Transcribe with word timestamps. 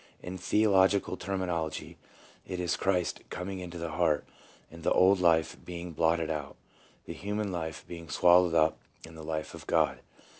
In 0.23 0.39
theological 0.39 1.15
terminology 1.15 1.95
it 2.47 2.59
is 2.59 2.75
Christ 2.75 3.19
coming 3.29 3.59
into 3.59 3.77
the 3.77 3.91
heart 3.91 4.25
and 4.71 4.81
the 4.81 4.91
old 4.91 5.19
life 5.19 5.57
being 5.63 5.91
blotted 5.91 6.31
out— 6.31 6.55
the 7.05 7.13
human 7.13 7.51
life 7.51 7.85
being 7.87 8.09
swallowed 8.09 8.55
up 8.55 8.79
in 9.05 9.13
the 9.13 9.21
life 9.23 9.53
of 9.53 9.67
God." 9.67 9.99